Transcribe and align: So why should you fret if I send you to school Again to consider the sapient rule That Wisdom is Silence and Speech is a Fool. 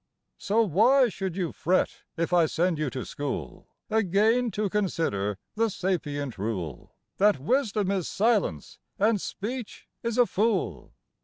So 0.39 0.63
why 0.63 1.09
should 1.09 1.35
you 1.37 1.51
fret 1.51 2.01
if 2.17 2.33
I 2.33 2.47
send 2.47 2.79
you 2.79 2.89
to 2.89 3.05
school 3.05 3.67
Again 3.91 4.49
to 4.49 4.67
consider 4.67 5.37
the 5.53 5.69
sapient 5.69 6.39
rule 6.39 6.95
That 7.17 7.37
Wisdom 7.37 7.91
is 7.91 8.07
Silence 8.07 8.79
and 8.97 9.21
Speech 9.21 9.87
is 10.01 10.17
a 10.17 10.25
Fool. 10.25 10.95